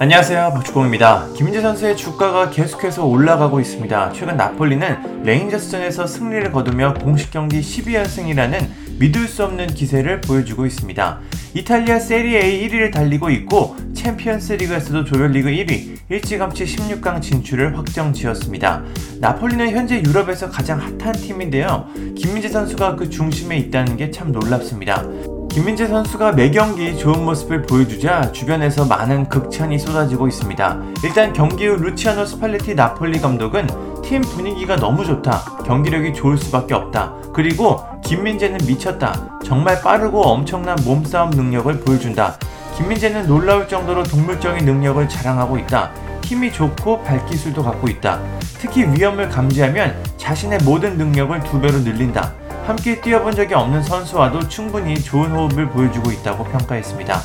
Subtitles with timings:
[0.00, 1.26] 안녕하세요 박주공입니다.
[1.34, 4.12] 김민재 선수의 주가가 계속해서 올라가고 있습니다.
[4.12, 8.68] 최근 나폴리는 레인저스전에서 승리를 거두며 공식 경기 12연승이라는
[9.00, 11.18] 믿을 수 없는 기세를 보여주고 있습니다.
[11.54, 18.84] 이탈리아 세리에 1위를 달리고 있고 챔피언스 리그에서도 조별리그 1위, 일찌감치 16강 진출을 확정 지었습니다.
[19.20, 21.88] 나폴리는 현재 유럽에서 가장 핫한 팀인데요.
[22.16, 25.04] 김민재 선수가 그 중심에 있다는 게 참 놀랍습니다.
[25.58, 30.78] 김민재 선수가 매 경기 좋은 모습을 보여주자 주변에서 많은 극찬이 쏟아지고 있습니다.
[31.02, 33.66] 일단 경기 후 루치아노 스팔레티 나폴리 감독은
[34.04, 35.40] 팀 분위기가 너무 좋다.
[35.66, 37.12] 경기력이 좋을 수밖에 없다.
[37.34, 39.40] 그리고 김민재는 미쳤다.
[39.44, 42.36] 정말 빠르고 엄청난 몸싸움 능력을 보여준다.
[42.76, 45.90] 김민재는 놀라울 정도로 동물적인 능력을 자랑하고 있다.
[46.22, 48.20] 힘이 좋고 발기술도 갖고 있다.
[48.60, 52.37] 특히 위험을 감지하면 자신의 모든 능력을 두 배로 늘린다.
[52.68, 57.18] 함께 뛰어본 적이 없는 선수와도 충분히 좋은 호흡을 보여주고 있다고 평가했습니다.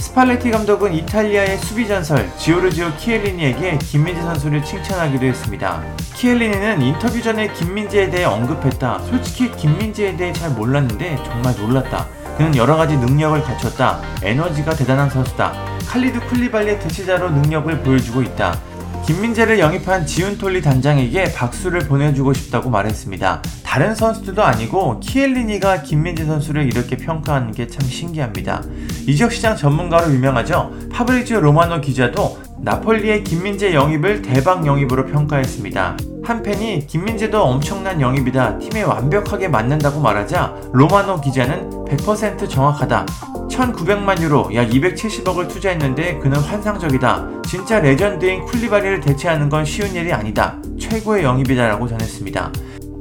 [0.00, 5.84] 스팔레티 감독은 이탈리아의 수비 전설 지오르지오 키엘리니에게 김민재 선수를 칭찬하기도 했습니다.
[6.16, 8.98] 키엘리니는 인터뷰 전에 김민재에 대해 언급했다.
[9.08, 12.08] 솔직히 김민재에 대해 잘 몰랐는데 정말 놀랐다.
[12.36, 14.00] 그는 여러 가지 능력을 갖췄다.
[14.24, 15.52] 에너지가 대단한 선수다.
[15.86, 18.58] 칼리두 쿨리발리의 대체자로 능력을 보여주고 있다.
[19.08, 23.40] 김민재를 영입한 지운톨리 단장에게 박수를 보내주고 싶다고 말했습니다.
[23.64, 28.62] 다른 선수들도 아니고 키엘리니가 김민재 선수를 이렇게 평가하는 게 참 신기합니다.
[29.06, 30.74] 이적 시장 전문가로 유명하죠.
[30.92, 35.96] 파브리지오 로마노 기자도 나폴리의 김민재 영입을 대박 영입으로 평가했습니다.
[36.24, 38.58] 한 팬이 김민재도 엄청난 영입이다.
[38.58, 43.06] 팀에 완벽하게 맞는다고 말하자 로마노 기자는 100% 정확하다.
[43.48, 47.42] 1900만 유로, 약 270억을 투자했는데 그는 환상적이다.
[47.46, 50.56] 진짜 레전드인 쿨리발리를 대체하는 건 쉬운 일이 아니다.
[50.78, 52.52] 최고의 영입이다라고 전했습니다.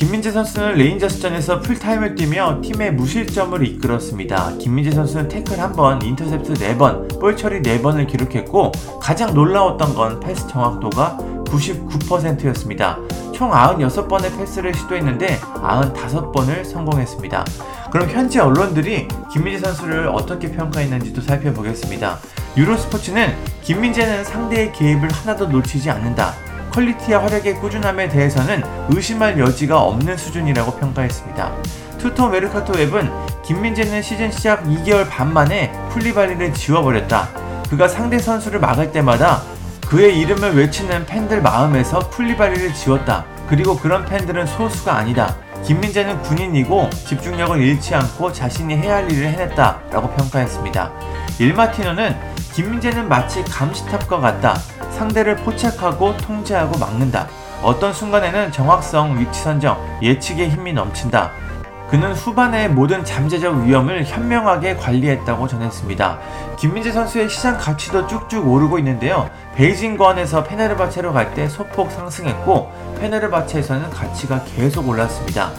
[0.00, 4.56] 김민재 선수는 레인저스전에서 풀타임을 뛰며 팀의 무실점을 이끌었습니다.
[4.56, 11.18] 김민재 선수는 태클 1번, 인터셉트 4번, 볼 처리 4번을 기록했고 가장 놀라웠던 건 패스 정확도가
[11.44, 12.98] 99%였습니다.
[13.34, 17.44] 총 96번의 패스를 시도했는데 95번을 성공했습니다.
[17.92, 22.18] 그럼 현지 언론들이 김민재 선수를 어떻게 평가했는지도 살펴보겠습니다.
[22.56, 26.49] 유로스포츠는 김민재는 상대의 개입을 하나도 놓치지 않는다.
[26.70, 31.52] quality와 활약의 꾸준함에 대해서는 의심할 여지가 없는 수준이라고 평가했습니다.
[31.98, 33.10] 투토 메르카토 웹은
[33.42, 37.28] 김민재는 시즌 시작 2개월 반 만에 쿨리발리를 지워버렸다.
[37.68, 39.42] 그가 상대 선수를 막을 때마다
[39.86, 43.24] 그의 이름을 외치는 팬들 마음에서 풀리발리를 지웠다.
[43.48, 45.36] 그리고 그런 팬들은 소수가 아니다.
[45.64, 49.80] 김민재는 군인이고 집중력을 잃지 않고 자신이 해야 할 일을 해냈다.
[49.90, 50.92] 라고 평가했습니다.
[51.38, 52.16] 일마티노는
[52.54, 54.54] 김민재는 마치 감시탑과 같다.
[55.00, 57.26] 상대를 포착하고 통제하고 막는다.
[57.62, 61.30] 어떤 순간에는 정확성, 위치 선정, 예측의 힘이 넘친다.
[61.88, 66.18] 그는 후반의 모든 잠재적 위험을 현명하게 관리했다고 전했습니다.
[66.58, 69.30] 김민재 선수의 시장 가치도 쭉쭉 오르고 있는데요.
[69.56, 75.50] 베이징 궈안에서 페네르바체로 갈 때 소폭 상승했고 페네르바체에서는 가치가 계속 올랐습니다.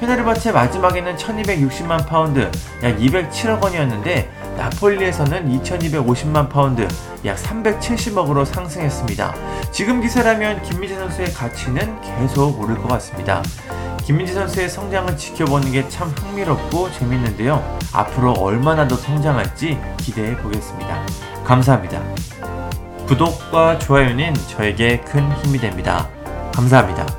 [0.00, 2.50] 페네르바체 마지막에는 1260만 파운드,
[2.82, 6.86] 약 207억 원이었는데 나폴리에서는 2250만 파운드,
[7.24, 9.34] 약 370억으로 상승했습니다.
[9.72, 13.42] 지금 기세라면 김민재 선수의 가치는 계속 오를 것 같습니다.
[14.04, 17.62] 김민재 선수의 성장을 지켜보는 게 참 흥미롭고 재밌는데요.
[17.92, 21.06] 앞으로 얼마나 더 성장할지 기대해 보겠습니다.
[21.44, 22.00] 감사합니다.
[23.06, 26.08] 구독과 좋아요는 저에게 큰 힘이 됩니다.
[26.54, 27.17] 감사합니다.